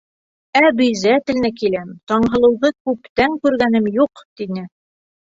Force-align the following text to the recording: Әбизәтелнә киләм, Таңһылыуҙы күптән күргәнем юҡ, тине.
Әбизәтелнә 0.59 1.49
киләм, 1.59 1.91
Таңһылыуҙы 2.11 2.71
күптән 2.89 3.35
күргәнем 3.43 3.91
юҡ, 3.99 4.23
тине. 4.41 4.65